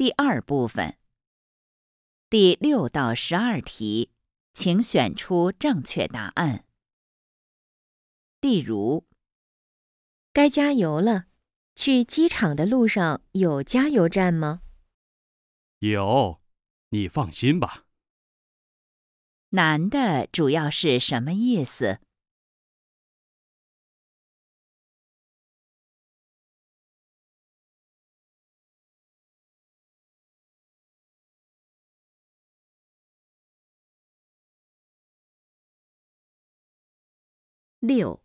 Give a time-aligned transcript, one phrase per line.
[0.00, 0.96] 第二部分，
[2.30, 4.10] 第六到十二题，
[4.54, 6.64] 请选出正确答案。
[8.40, 9.06] 例如，
[10.32, 11.26] 该加油了。
[11.76, 14.62] 去机场的路上有加油站吗？
[15.80, 16.40] 有，
[16.88, 17.84] 你放心吧。
[19.50, 22.00] 男的主要是什么意思？
[37.80, 38.22] 六，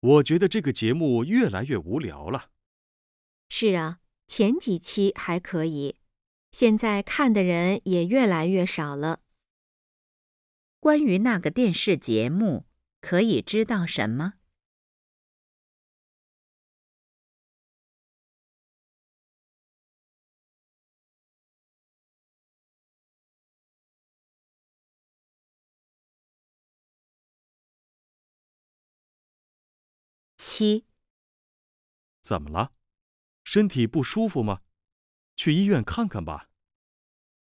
[0.00, 2.50] 我觉得这个节目越来越无聊了。
[3.48, 6.00] 是啊，前几期还可以，
[6.50, 9.20] 现在看的人也越来越少了。
[10.80, 12.66] 关于那个电视节目，
[13.00, 14.34] 可以知道什么？
[30.36, 30.86] 七，
[32.20, 32.72] 怎么了？
[33.44, 34.60] 身体不舒服吗？
[35.34, 36.50] 去医院看看吧。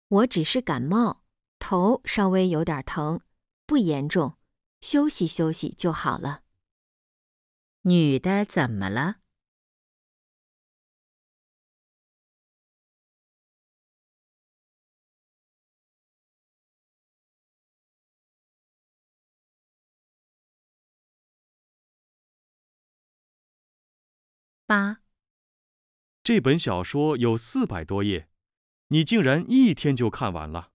[0.08, 1.24] 我只是感冒，
[1.58, 3.20] 头稍微有点疼，
[3.64, 4.36] 不严重，
[4.80, 6.42] 休息休息就好了。
[7.82, 9.19] 女的怎么了？
[24.70, 25.00] 八，
[26.22, 28.28] 这本小说有四百多页，
[28.86, 30.70] 你竟然一天就看完了。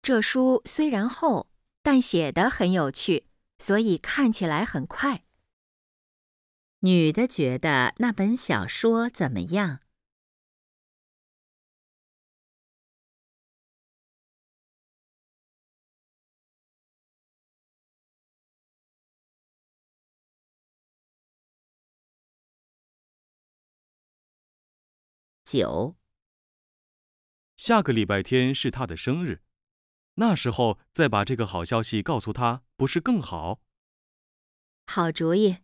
[0.00, 1.50] 这书虽然厚，
[1.82, 3.26] 但写的很有趣，
[3.58, 5.24] 所以看起来很快。
[6.78, 9.80] 女的觉得那本小说怎么样？
[25.50, 25.96] 九，
[27.56, 29.42] 下个礼拜天是他的生日，
[30.14, 33.60] 那时候再把这个好消息告诉他，不是更好？
[34.86, 35.56] 好主意，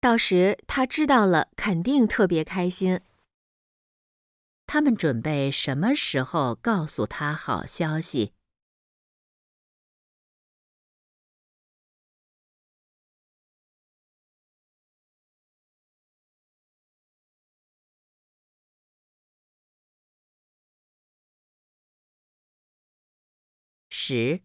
[0.00, 3.02] 到时他知道了，肯定特别开心。
[4.66, 8.32] 他们准备什么时候告诉他好消息？
[24.02, 24.40] 十，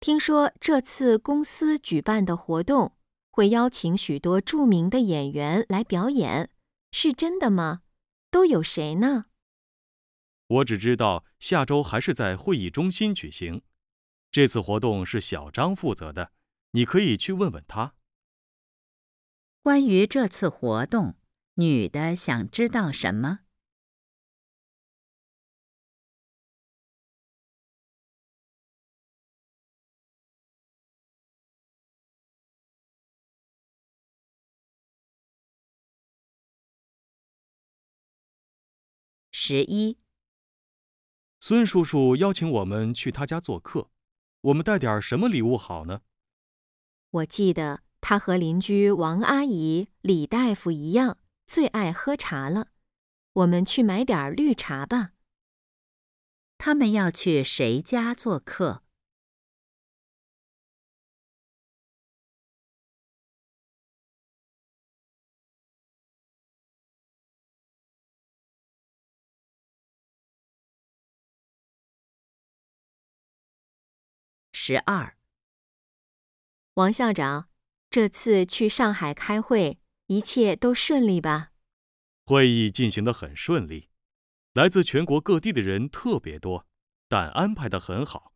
[0.00, 2.96] 听说这次公司举办的活动
[3.30, 6.50] 会邀请许多著名的演员来表演，
[6.90, 7.82] 是真的吗？
[8.32, 9.26] 都有谁呢？
[10.48, 13.62] 我只知道下周还是在会议中心举行。
[14.32, 16.32] 这次活动是小张负责的，
[16.72, 17.94] 你可以去问问他。
[19.62, 21.14] 关于这次活动，
[21.54, 23.45] 女的想知道什么？
[39.48, 39.96] 十一，
[41.38, 43.90] 孙叔叔邀请我们去他家做客，
[44.40, 46.00] 我们带点什么礼物好呢？
[47.10, 52.70] 我记得他和邻居王阿姨、李大夫一样，最爱喝茶了。
[53.34, 55.12] 我们去买点绿茶吧。
[56.58, 58.82] 他们要去谁家做客？
[74.68, 75.16] 十二，
[76.74, 77.48] 王校长，
[77.88, 79.78] 这次去上海开会，
[80.08, 81.52] 一切都顺利吧？
[82.24, 83.90] 会议进行的很顺利，
[84.54, 86.66] 来自全国各地的人特别多，
[87.06, 88.34] 但安排的很好。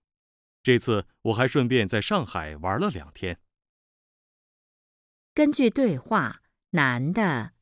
[0.62, 3.40] 这次我还顺便在上海玩了两天。
[5.34, 7.54] 根据对话，男的